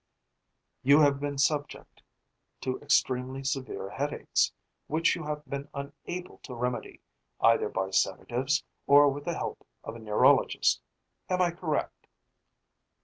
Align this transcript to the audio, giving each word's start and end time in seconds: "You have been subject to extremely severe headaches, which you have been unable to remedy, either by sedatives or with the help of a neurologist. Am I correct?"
"You 0.81 1.01
have 1.01 1.19
been 1.19 1.37
subject 1.37 2.01
to 2.61 2.79
extremely 2.79 3.43
severe 3.43 3.87
headaches, 3.91 4.51
which 4.87 5.15
you 5.15 5.25
have 5.25 5.45
been 5.45 5.69
unable 5.75 6.39
to 6.39 6.55
remedy, 6.55 7.01
either 7.39 7.69
by 7.69 7.91
sedatives 7.91 8.63
or 8.87 9.09
with 9.09 9.25
the 9.25 9.37
help 9.37 9.63
of 9.83 9.95
a 9.95 9.99
neurologist. 9.99 10.81
Am 11.29 11.39
I 11.39 11.51
correct?" 11.51 12.07